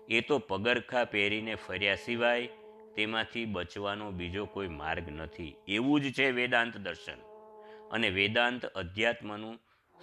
એ 0.09 0.21
તો 0.21 0.39
પગરખા 0.39 1.05
પહેરીને 1.05 1.55
ફર્યા 1.55 1.95
સિવાય 1.95 2.49
તેમાંથી 2.97 3.45
બચવાનો 3.45 4.11
બીજો 4.11 4.45
કોઈ 4.45 4.69
માર્ગ 4.69 5.09
નથી. 5.09 5.57
એવું 5.69 6.01
જ 6.01 6.13
છે 6.13 6.31
વેદાંત 6.31 6.77
દર્શન. 6.77 7.19
અને 7.91 8.11
વેદાંત 8.11 8.67
અધ્યાત્મનું 8.67 9.59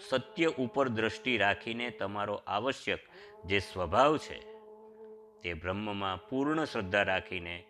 સત્ય 0.09 0.45
ઉપર 0.45 0.89
દ્રષ્ટિ 0.89 1.37
રાખીને 1.37 1.89
તમારો 1.89 2.33
આવશ્યક 2.47 2.99
જે 3.45 3.59
સ્વભાવ 3.59 4.17
છે 4.17 4.52
તે 5.43 5.53
બ્રહ્મમાં 5.53 6.29
પૂર્ણ 6.29 6.65
શ્રદ્ધા 6.65 7.03
રાખીને 7.03 7.63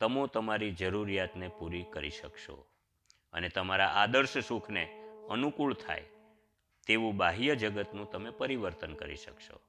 તમો 0.00 0.26
તમારી 0.26 0.70
જરૂરિયાતને 0.70 1.48
પૂરી 1.48 1.82
કરી 1.82 2.10
શકશો 2.10 2.66
અને 3.32 3.48
તમારા 3.48 3.86
આદર્શ 3.86 4.38
સુખને 4.38 5.02
અનુકૂળ 5.30 5.74
થાય 5.74 6.02
તેવું 6.86 7.16
બાહ્ય 7.16 7.54
જગતનું 7.54 8.10
તમે 8.10 8.30
પરિવર્તન 8.30 8.94
કરી 8.94 9.16
શકશો 9.16 9.60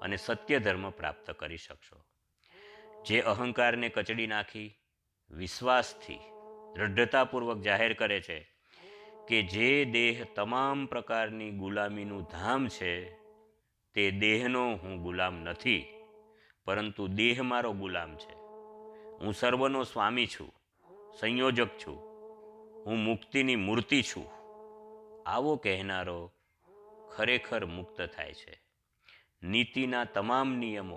અને 0.00 0.16
સત્ય 0.16 0.58
ધર્મ 0.58 0.90
પ્રાપ્ત 0.90 1.30
કરી 1.30 1.56
શકશો. 1.56 2.04
જે 3.06 3.20
અહંકારને 3.20 3.88
કચડી 3.88 4.26
નાખી, 4.26 4.78
વિશ્વાસથી 5.30 6.18
દૃઢતાપૂર્વક 6.76 7.58
જાહેર 7.60 7.92
કરે 7.92 8.20
છે 8.20 8.54
કે 9.28 9.42
જે 9.42 9.84
દેહ 9.84 10.24
તમામ 10.24 10.86
પ્રકારની 10.86 11.50
ગુલામીનું 11.50 12.22
ધામ 12.22 12.68
છે, 12.68 13.14
તે 13.94 14.10
દેહનો 14.10 14.76
હું 14.76 15.02
ગુલામ 15.02 15.34
નથી. 15.34 15.97
પરંતુ 16.68 17.06
દેહ 17.06 17.42
મારો 17.42 17.72
ગુલામ 17.72 18.14
છે. 18.14 18.34
હું 19.20 19.32
સર્વનો 19.32 19.84
સ્વામી 19.84 20.26
છું, 20.26 20.52
સંયોજક 21.20 21.68
છું, 21.68 21.96
હું 22.86 22.98
મુક્તિની 22.98 23.56
મૂર્તિ 23.56 24.02
છું. 24.02 24.26
આવો 25.26 25.56
કહેનારો 25.56 26.32
ખરેખર 27.16 27.64
મુક્ત 27.64 28.10
થાય 28.16 28.34
છે. 28.34 28.62
નીતિના 29.42 30.04
તમામ 30.04 30.56
નિયમો 30.56 30.96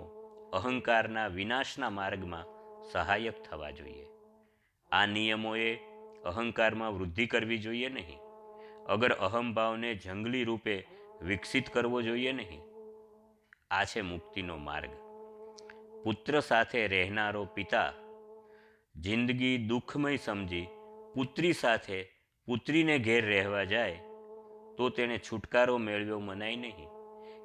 અહંકારના 0.52 1.26
વિનાશના 1.26 1.90
માર્ગમાં 1.90 2.44
સહાયક 2.92 3.42
થવા 3.42 3.70
જોઈએ. 3.70 4.06
આ 4.92 5.06
નિયમોએ 5.06 5.76
અહંકારમાં 6.24 6.94
વૃદ્ધિ 6.94 7.26
કરવી 7.26 7.58
જોઈએ 7.58 7.88
નહીં. 7.88 8.18
અગર 8.86 9.12
અહમભાવને 9.12 9.94
જંગલી 9.94 10.44
રૂપે 10.44 10.86
વિકસિત 11.22 11.68
કરવો 11.68 12.02
જોઈએ 12.02 12.32
નહીં. 12.32 12.60
આ 13.70 13.84
છે 13.84 14.00
મુક્તિનો 14.00 14.56
માર્ગ. 14.56 15.01
પુત્ર 16.04 16.40
સાથે 16.40 16.86
રહેનારો 16.86 17.44
પિતા 17.44 17.92
જિંદગી 18.96 19.58
દુઃખમય 19.58 20.16
સમજી 20.16 20.66
પુત્રી 21.14 21.52
સાથે 21.52 22.02
પુત્રીને 22.46 22.98
ઘેર 22.98 23.26
રહેવા 23.26 23.64
જાય, 23.64 24.00
તો 24.78 24.88
તેણે 24.88 25.18
છુટકારો 25.18 25.78
મેળવ્યો 25.78 26.18
મનાય 26.18 26.56
નહીં. 26.56 26.88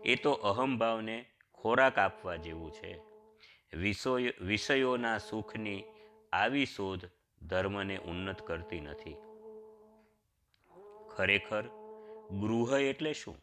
એ 0.05 0.15
તો 0.15 0.31
અહમભાવને 0.31 1.25
ખોરાક 1.53 1.97
આપવા 1.97 2.35
જેવું 2.35 2.71
છે. 2.71 2.99
વિષયો, 3.73 4.17
વિષયોના 4.41 5.17
સુખની 5.17 5.83
આવી 6.33 6.65
શોધ 6.65 7.05
ધર્મને 7.41 7.97
ઉન્નત 7.97 8.41
કરતી 8.41 8.81
નથી. 8.81 9.15
ખરેખર 11.15 11.63
ગૃહ 12.41 12.79
એટલે 12.79 13.13
શું? 13.13 13.37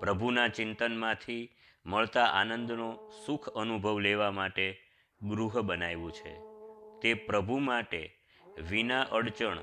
પ્રભુના 0.00 0.48
ચિંતનમાંથી 0.48 1.50
મળતા 1.86 2.24
આનંદનો 2.24 3.10
સુખ 3.26 3.48
અનુભવ 3.48 3.98
લેવા 3.98 4.30
માટે 4.30 4.80
ગૃહ 5.22 5.60
બનાવ્યું 5.60 6.12
છે. 6.12 6.38
તે 7.00 7.14
પ્રભુ 7.14 7.58
માટે 7.58 8.18
વિના 8.70 9.02
અડચણ 9.02 9.58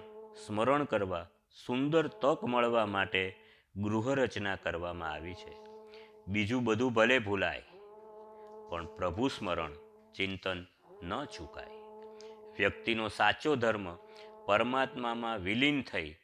સ્મરણ 0.46 0.84
કરવા, 0.84 1.28
સુંદર 1.66 2.08
તક 2.08 2.44
મળવા 2.44 2.86
માટે 2.86 3.36
ગૃહરચના 3.76 4.56
કરવામાં 4.56 5.12
આવી 5.12 5.34
છે. 5.34 5.56
બીજું 6.28 6.64
બધું 6.64 6.94
ભલે 6.94 7.20
ભૂલાય, 7.20 7.64
પણ 8.70 8.86
પ્રભુ 8.86 9.28
સ્મરણ, 9.28 9.72
ચિંતન 10.16 10.66
ન 11.04 11.26
ચૂકાય 11.26 11.78
વ્યક્તિનો 12.58 13.08
સાચો 13.08 13.56
ધર્મ 13.56 13.96
પરમાત્મામાં 14.46 15.40
વિલીન 15.40 15.82
થઈ 15.82 16.16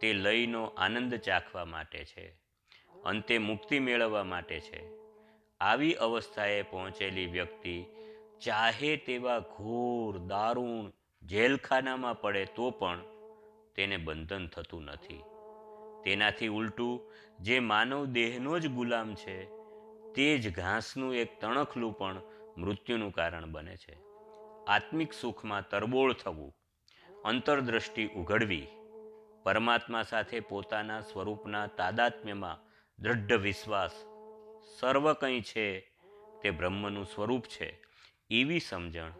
તે 0.00 0.12
લયનો 0.12 0.64
આનંદ 0.64 1.14
ચાખવા 1.14 1.64
માટે 1.64 2.04
છે. 2.04 2.36
અંતે 3.04 3.38
મુક્તિ 3.38 3.78
મેળવવા 3.78 4.24
માટે 4.24 4.60
છે. 4.60 5.01
આવી 5.62 5.94
અવસ્થાએ 5.94 6.62
પહોંચેલી 6.62 7.26
વ્યક્તિ 7.26 7.84
ચાહે 8.40 8.96
તેવા 8.96 9.38
ઘોર, 9.38 10.18
દારૂણ 10.18 10.92
જેલખાનામાં 11.22 12.20
પડે 12.20 12.44
તો 12.44 12.70
પણ 12.70 12.98
તેને 13.76 13.96
બંધન 13.96 14.46
થતું 14.46 14.82
નથી. 14.82 15.22
તેનાથી 16.04 16.48
ઉલટું, 16.48 17.00
જે 17.40 17.58
માનવ 17.60 18.04
દેહનો 18.04 18.58
જ 18.58 18.68
ગુલામ 18.68 19.14
છે, 19.14 19.46
તે 20.12 20.38
જ 20.38 20.54
ઘાસનું 20.54 21.14
એક 21.14 21.40
તણખલું 21.40 21.98
પણ 21.98 22.20
મૃત્યુનું 22.58 23.12
કારણ 23.12 23.46
બને 23.46 23.76
છે. 23.76 23.96
આત્મિક 24.68 25.12
સુખમાં 25.12 25.68
તરબોળ 25.68 26.12
થવું, 26.12 26.54
અંતરદ્રષ્ટિ 27.24 28.10
ઉઘડવી, 28.16 28.66
પરમાત્મા 29.42 30.02
સાથે 30.02 30.40
પોતાના 30.40 31.00
સ્વરૂપના 31.00 31.66
તાદાત્મ્યમાં 31.66 32.62
દૃઢ 33.02 33.32
વિશ્વાસ 33.32 33.90
સર્વ 34.64 35.12
કંઈ 35.12 35.40
છે, 35.40 35.80
તે 36.42 36.50
બ્રહ્મનું 36.50 37.04
સ્વરૂપ 37.04 37.44
છે. 37.44 37.82
એવી 38.30 38.60
સમજણ 38.60 39.12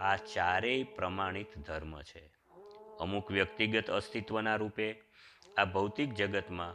આ 0.00 0.16
ચારેય 0.16 0.82
પ્રમાણિત 0.82 1.58
ધર્મ 1.58 2.02
છે. 2.02 2.30
અમુક 3.00 3.30
વ્યક્તિગત 3.30 3.90
અસ્તિત્વના 3.90 4.56
રૂપે 4.56 5.02
આ 5.56 5.64
ભૌતિક 5.64 6.14
જગતમાં 6.14 6.74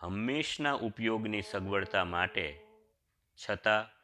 હંમેશના 0.00 0.72
ઉપયોગની 0.72 1.42
સગવડતા 1.42 2.04
માટે 2.04 2.60
છતાં 3.48 3.96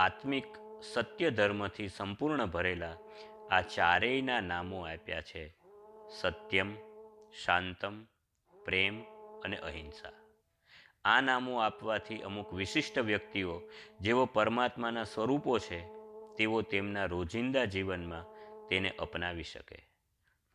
આત્મિક 0.00 0.44
સત્ય 0.82 1.30
ધર્મથી 1.30 1.88
સંપૂર્ણ 1.88 2.46
ભરેલા 2.46 2.96
આ 3.50 3.60
ચારેયના 3.60 4.40
નામો 4.40 4.82
આપ્યા 4.82 5.22
છે. 5.22 5.54
સત્યમ, 6.20 6.76
શાંતમ, 7.44 8.04
પ્રેમ 8.64 9.02
અને 9.44 9.56
અહિંસા. 9.56 10.17
આ 11.04 11.20
નામો 11.20 11.58
આપવાથી 11.58 12.18
અમુક 12.18 12.54
વિશિષ્ટ 12.54 12.98
વ્યક્તિઓ, 12.98 13.62
જેઓ 14.00 14.26
પરમાત્માના 14.26 15.04
સ્વરૂપો 15.04 15.58
છે, 15.58 15.86
તેઓ 16.36 16.62
તેમના 16.62 17.04
રોજિંદા 17.04 17.64
જીવનમાં 17.64 18.24
તેને 18.68 18.90
અપનાવી 18.90 19.42
શકે. 19.42 19.88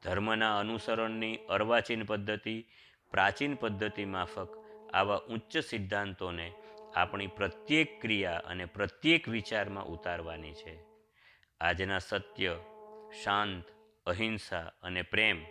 ધર્મના 0.03 0.59
અનુસરણની 0.59 1.38
અર્વાચીન 1.50 2.03
પદ્ધતિ, 2.03 2.67
પ્રાચીન 3.12 3.55
પદ્ધતિ 3.55 4.05
માફક 4.05 4.50
આવા 4.93 5.17
ઉચ્ચ 5.17 5.57
સિદ્ધાંતોને 5.57 6.53
આપણી 6.95 7.27
પ્રત્યેક 7.27 8.01
ક્રિયા 8.01 8.41
અને 8.45 8.65
પ્રત્યેક 8.65 9.29
વિચારમાં 9.29 9.85
ઉતારવાની 9.85 10.53
છે. 10.53 10.79
આજના 11.62 12.00
સત્ય, 12.00 12.57
શાંત, 13.23 13.63
અહિંસા 14.05 14.71
અને 14.83 15.01
પ્રેમ 15.01 15.45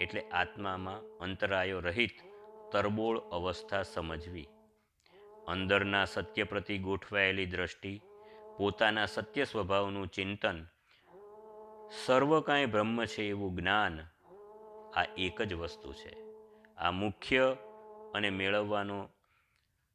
એટલે 0.00 0.20
આત્મામાં 0.20 1.18
અંતરાયો 1.18 1.80
રહિત 1.80 2.25
તરબોળ 2.72 3.18
અવસ્થા 3.18 3.82
સમજવી. 3.82 4.48
અંદરના 5.48 6.04
સત્ય 6.04 6.44
પ્રતિ 6.44 6.78
ગોઠવાયેલી 6.78 7.46
દ્રષ્ટિ, 7.46 8.02
પોતાના 8.58 9.06
સત્ય 9.06 9.44
સ્વભાવનું 9.44 10.08
ચિંતન, 10.08 10.66
સર્વ 12.06 12.40
કાંઈ 12.40 12.66
બ્રહ્મ 12.66 13.04
છે 13.04 13.22
એવું 13.22 13.56
જ્ઞાન, 13.56 14.00
આ 14.96 15.04
એક 15.18 15.42
જ 15.42 15.54
વસ્તુ 15.54 15.92
છે. 15.92 16.16
આ 16.76 16.90
મુખ્ય 16.90 17.56
અને 18.14 18.30
મેળવવાનો 18.30 19.10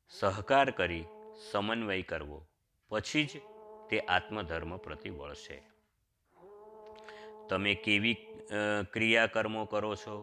સહકાર 0.10 0.72
કરી 0.72 1.06
સમન્વય 1.52 2.02
કરવો, 2.02 2.48
પછી 2.90 3.26
જ 3.26 3.42
તે 3.90 4.00
આત્મધર્મ 4.00 4.78
પ્રતિ 4.78 5.10
વળશે. 5.10 5.64
તમે 7.50 7.74
કેવી 7.76 8.18
ક્રિયાકર્મો 8.94 9.66
કરો 9.66 9.96
છો? 9.96 10.16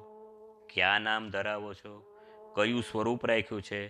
ક્યાં 0.75 1.01
નામ 1.01 1.31
ધરાવો 1.31 1.75
છો? 1.75 2.18
કયું 2.59 2.83
સ્વરૂપ 2.83 3.27
રાખ્યું 3.27 3.63
છે 3.63 3.89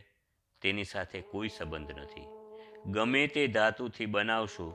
તેની 0.62 0.84
સાથે 0.84 1.20
કોઈ 1.20 1.48
સંબંધ 1.48 1.90
નથી. 1.90 2.26
ગમે 2.87 3.26
તે 3.26 3.46
ધાતુથી 3.46 4.07
બનાવશું, 4.07 4.74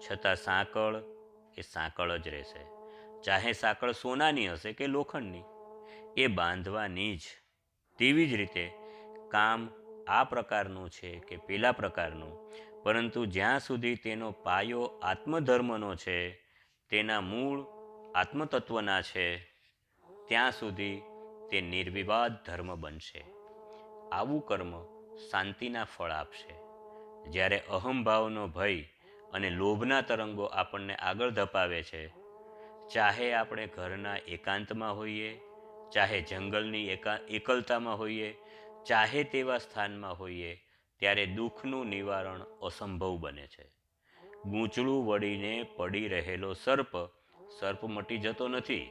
છતાં 0.00 0.36
સાંકળ 0.36 1.02
એ 1.58 1.62
સાંકળ 1.62 2.16
જ 2.16 2.28
રહેશે. 2.28 2.66
ચાહે 3.22 3.52
સાંકળ 3.52 3.92
સોનાની 3.92 4.48
હશે 4.48 4.72
કે 4.72 4.86
લોખંડની, 4.86 5.42
એ 6.16 6.26
બાંધવાની 6.26 7.16
જ. 7.16 7.20
તેવી 7.98 8.26
જ 8.26 8.34
રીતે 8.34 8.72
કામ 9.30 9.68
આ 10.08 10.24
પ્રકારનું 10.24 10.90
છે 10.90 11.18
કે 11.18 11.36
પેલા 11.36 11.72
પ્રકારનું, 11.72 12.52
પરંતુ 12.82 13.26
જ્યાં 13.26 13.60
સુધી 13.60 13.94
તેનો 13.94 14.30
પાયો 14.30 14.82
આત્મધર્મનો 14.82 15.94
છે, 15.94 16.32
તેના 16.90 17.20
મૂળ 17.20 17.64
આત્મતત્વના 18.14 19.02
છે, 19.02 19.38
ત્યાં 20.28 20.52
સુધી 20.52 21.02
તે 21.50 21.60
નિર્વિવાદ 21.60 22.32
ધર્મ 22.46 22.74
બનશે. 22.80 23.33
આવું 24.14 24.46
કર્મ 24.46 24.72
શાંતિના 25.30 25.84
ફળ 25.84 26.10
આપશે. 26.10 26.54
જ્યારે 27.30 27.58
અહમભાવનો 27.58 28.46
ભય 28.48 28.82
અને 29.32 29.50
લોભના 29.50 30.00
તરંગો 30.00 30.44
આપણને 30.44 30.94
આગળ 30.94 31.30
ધપાવે 31.30 31.82
છે, 31.82 32.08
ચાહે 32.94 33.32
આપણે 33.32 33.66
ઘરના 33.66 34.16
એકાંતમાં 34.16 34.96
હોઈએ, 34.96 35.40
ચાહે 35.92 36.20
જંગલની 36.20 36.88
એકા, 36.88 37.18
એકલતામાં 37.28 37.98
હોઈએ, 37.98 38.34
ચાહે 38.86 39.24
તેવા 39.24 39.58
સ્થાનમાં 39.58 40.18
હોઈએ, 40.18 40.56
ત્યારે 40.98 41.26
દુઃખનું 41.26 41.86
નિવારણ 41.86 42.42
અસંભવ 42.62 43.16
બને 43.18 43.46
છે. 43.46 43.66
ગૂંચળું 44.44 45.06
વળીને 45.06 45.62
પડી 45.76 46.08
રહેલો 46.08 46.52
સર્પ 46.52 46.96
સર્પ 47.60 47.84
મટી 47.84 48.18
જતો 48.18 48.48
નથી. 48.48 48.90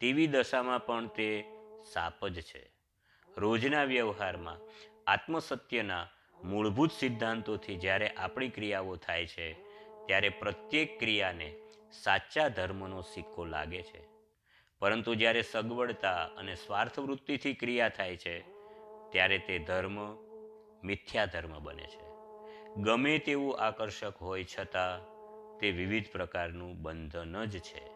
તેવી 0.00 0.26
દશામાં 0.26 0.86
પણ 0.86 1.06
તે 1.06 1.44
સાપ 1.92 2.28
જ 2.28 2.40
છે. 2.42 2.73
રોજના 3.36 3.84
વ્યવહારમાં 3.84 4.58
આત્મસત્યના 5.06 6.06
મૂળભૂત 6.44 6.90
સિદ્ધાંતોથી 6.92 7.76
જ્યારે 7.76 8.08
આપણી 8.08 8.48
ક્રિયાઓ 8.48 8.96
થાય 8.96 9.26
છે, 9.26 9.52
ત્યારે 10.06 10.28
પ્રત્યેક 10.28 10.98
ક્રિયાને 10.98 11.54
સાચા 11.92 12.48
ધર્મનો 12.48 13.00
સિક્કો 13.00 13.44
લાગે 13.44 13.82
છે. 13.82 14.08
પરંતુ 14.78 15.14
જ્યારે 15.14 15.42
સગવડતા 15.42 16.24
અને 16.24 16.54
સ્વાર્થ 16.54 16.98
વૃત્તિથી 16.98 17.54
ક્રિયા 17.54 17.88
થાય 17.88 18.16
છે, 18.16 18.40
ત્યારે 19.12 19.38
તે 19.38 19.58
ધર્મ 19.58 19.98
મિથ્યા 20.84 21.26
ધર્મ 21.26 21.58
બને 21.58 21.86
છે. 21.86 22.04
ગમે 22.76 23.18
તેવું 23.18 23.58
આકર્ષક 23.58 24.16
હોય 24.16 24.44
છતાં 24.44 25.14
તે 25.58 25.70
વિવિધ 25.70 26.04
પ્રકારનું 26.12 26.82
બંધન 26.82 27.44
જ 27.44 27.58
છે. 27.58 27.93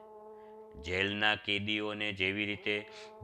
જેલના 0.85 1.37
કેદીઓને 1.37 2.09
જેવી 2.13 2.47
રીતે 2.47 2.77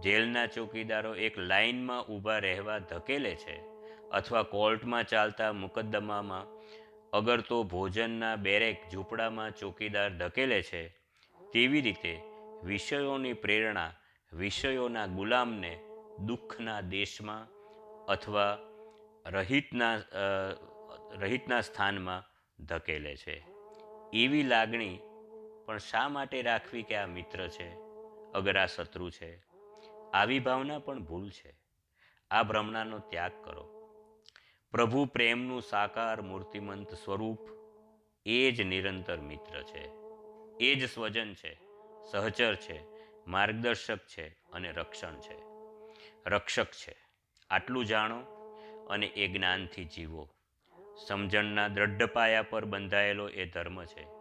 જેલના 0.02 0.46
ચોકીદારો 0.46 1.12
એક 1.16 1.34
લાઇનમાં 1.50 2.06
ઊભા 2.08 2.38
રહેવા 2.38 2.80
ધકેલે 2.90 3.32
છે 3.36 3.56
અથવા 4.10 4.44
કોર્ટમાં 4.54 5.04
ચાલતા 5.04 5.52
મુકદ્દમામાં 5.52 6.46
અગર 7.12 7.40
તો 7.40 7.56
ભોજનના 7.64 8.36
બેરેક 8.36 8.78
ઝૂંપડામાં 8.92 9.52
ચોકીદાર 9.52 10.10
ધકેલે 10.18 10.60
છે, 10.62 10.82
તેવી 11.40 11.80
રીતે 11.80 12.14
વિષયોની 12.64 13.34
પ્રેરણા 13.34 13.90
વિષયોના 14.32 15.06
ગુલામને 15.08 15.72
દુઃખના 16.26 16.80
દેશમાં 16.80 17.44
અથવા 18.08 18.52
રહિતના 19.26 19.94
રહિતના 21.22 21.60
સ્થાનમાં 21.60 22.26
ધકેલે 22.58 23.14
છે. 23.16 23.36
એવી 24.12 24.42
લાગણી 24.42 24.96
પણ 25.66 25.78
શા 25.78 26.08
માટે 26.08 26.42
રાખવી 26.42 26.82
કે 26.82 26.96
આ 26.96 27.06
મિત્ર 27.06 27.48
છે? 27.48 27.74
અગર 28.34 28.58
આ 28.58 28.66
શત્રુ 28.66 29.10
છે? 29.10 29.42
આવી 30.14 30.38
ભાવના 30.38 30.78
પણ 30.78 31.02
ભૂલ 31.02 31.30
છે. 31.30 31.54
આ 32.30 32.42
ભ્રમણાનો 32.42 32.98
ત્યાગ 32.98 33.44
કરો. 33.44 33.70
પ્રભુ 34.70 35.04
પ્રેમનું 35.04 35.62
સાકાર 35.62 36.22
મૂર્તિમંત 36.22 36.94
સ્વરૂપ 36.94 37.38
એ 38.26 38.50
જ 38.50 38.62
નિરંતર 38.62 39.16
મિત્ર 39.16 39.62
છે. 39.62 39.90
એ 40.60 40.74
જ 40.74 40.90
સ્વજન 40.90 41.34
છે, 41.34 41.60
સહચર 42.12 42.54
છે, 42.54 42.84
માર્ગદર્શક 43.26 43.98
છે 43.98 44.28
અને 44.28 44.70
રક્ષણ 44.70 45.20
છે. 45.20 45.36
રક્ષક 46.26 46.66
છે. 46.66 46.96
આટલું 47.50 47.84
જાણો 47.84 48.20
અને 48.90 49.06
એ 49.06 49.28
જ્ઞાનથી 49.28 49.84
જીવો. 49.84 50.28
સમજણના 51.06 51.68
દ્રઢ 51.68 52.02
પાયા 52.02 52.42
પર 52.42 52.64
બંધાયેલો 52.64 53.28
એ 53.28 53.46
ધર્મ 53.46 53.84
છે. 53.84 54.13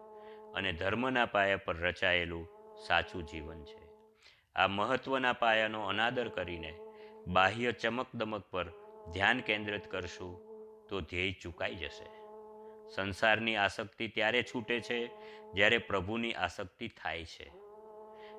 અને 0.53 0.71
ધર્મના 0.71 1.25
પાયા 1.25 1.57
પર 1.57 1.77
રચાયેલું 1.77 2.47
સાચું 2.87 3.23
જીવન 3.23 3.63
છે. 3.63 3.81
આ 4.55 4.67
મહત્ત્વના 4.67 5.33
પાયાનો 5.33 5.87
અનાદર 5.87 6.29
કરીને 6.29 6.73
બાહ્ય 7.27 7.71
ચમકદમક 7.71 8.43
પર 8.51 8.65
ધ્યાન 9.13 9.39
કેન્દ્રિત 9.39 9.87
કરશું 9.87 10.33
તો 10.87 11.01
ધ્યેય 11.01 11.35
ચૂકાઈ 11.41 11.75
જશે. 11.75 12.09
સંસારની 12.95 13.55
આસક્તિ 13.55 14.07
ત્યારે 14.07 14.43
છૂટે 14.43 14.79
છે 14.79 15.07
જ્યારે 15.53 15.77
પ્રભુની 15.77 16.33
આસક્તિ 16.33 16.87
થાય 16.87 17.25
છે. 17.25 17.51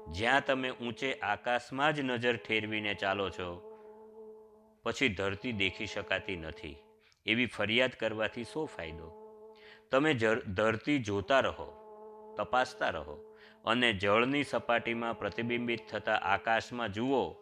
જ્યાં 0.08 0.44
તમે 0.44 0.70
ઊંચે 0.70 1.14
આકાશમાં 1.14 1.92
જ 1.92 2.00
નજર 2.00 2.36
ઠેરવીને 2.36 2.94
ચાલો 2.94 3.30
છો, 3.30 3.48
પછી 4.82 5.08
ધરતી 5.08 5.52
દેખી 5.52 5.86
શકાતી 5.86 6.36
નથી. 6.36 6.76
એવી 7.26 7.46
ફરિયાદ 7.46 7.90
કરવાથી 7.90 8.44
શો 8.44 8.64
ફાયદો? 8.66 9.08
તમે 9.90 10.14
ધરતી 10.54 10.98
જોતા 10.98 11.40
રહો. 11.40 11.83
તપાસતા 12.36 12.88
રહો 12.88 13.34
અને 13.64 13.92
જળની 13.92 14.44
સપાટીમાં 14.44 15.18
પ્રતિબિંબિત 15.18 15.86
થતા 15.90 16.14
આકાશમાં 16.14 16.92
જુઓ, 16.92 17.32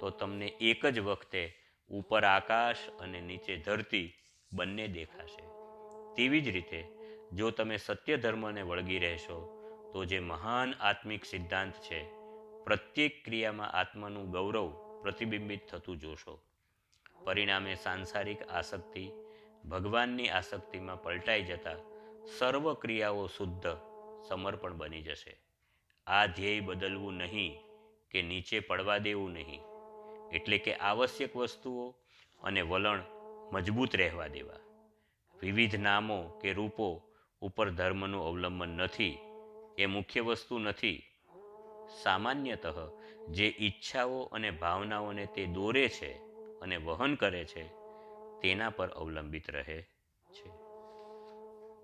તો 0.00 0.10
તમને 0.10 0.46
એક 0.46 0.86
જ 0.86 1.00
વખતે 1.00 1.56
ઉપર 1.88 2.24
આકાશ 2.24 2.76
અને 3.00 3.20
નીચે 3.20 3.56
ધરતી 3.56 4.12
બંને 4.52 4.88
દેખાશે. 4.88 5.42
તેવી 6.14 6.40
જ 6.40 6.48
રીતે, 6.48 6.84
જો 7.32 7.50
તમે 7.50 7.76
સત્ય 7.76 8.16
ધર્મને 8.16 8.62
વળગી 8.62 8.98
રહેશો, 8.98 9.56
તો 9.92 10.04
જે 10.04 10.20
મહાન 10.20 10.74
આત્મિક 10.80 11.24
સિદ્ધાંત 11.24 11.72
છે, 11.72 12.04
પ્રત્યેક 12.64 13.24
ક્રિયામાં 13.24 13.70
આત્માનું 13.70 14.30
ગૌરવ 14.30 14.72
પ્રતિબિંબિત 15.02 15.66
થતું 15.66 15.98
જોશો. 15.98 16.40
પરિણામે 17.24 17.74
સાંસારિક 17.74 18.48
આસક્તિ 18.48 19.10
ભગવાનની 19.70 20.28
આસક્તિમાં 20.28 21.02
પલટાઈ 21.02 21.42
જતા 21.42 21.76
સર્વ 22.38 22.74
ક્રિયાઓ 22.74 23.26
શુદ્ધ 23.26 23.89
સમર્પણ 24.28 24.76
બની 24.76 25.02
જશે. 25.02 25.40
આ 26.06 26.26
ધ્યેય 26.26 26.60
બદલવું 26.60 27.14
નહીં 27.14 27.58
કે 28.10 28.22
નીચે 28.22 28.60
પડવા 28.60 28.98
દેવું 28.98 29.32
નહીં. 29.32 29.60
એટલે 30.32 30.58
કે 30.58 30.74
આવશ્યક 30.74 31.36
વસ્તુઓ 31.36 31.94
અને 32.42 32.62
વલણ 32.62 33.02
મજબૂત 33.52 33.96
રહેવા 33.96 34.26
દેવા. 34.26 34.58
વિવિધ 35.40 35.76
નામો 35.76 36.22
કે 36.22 36.52
રૂપો 36.52 37.02
ઉપર 37.40 37.70
ધર્મનું 37.70 38.26
અવલંબન 38.26 38.68
નથી, 38.68 39.18
એ 39.78 39.86
મુખ્ય 39.86 40.20
વસ્તુ 40.20 40.58
નથી. 40.58 41.02
સામાન્યતઃ 42.02 42.90
જે 43.30 43.56
ઈચ્છાઓ 43.60 44.22
અને 44.22 44.50
ભાવનાઓને 44.50 45.26
તે 45.26 45.46
દોરે 45.46 45.88
છે 45.88 46.12
અને 46.60 46.76
વહન 46.76 47.14
કરે 47.14 47.44
છે, 47.44 47.68
તેના 48.40 48.70
પર 48.70 48.88
અવલંબિત 48.88 49.50
રહે. 49.50 49.86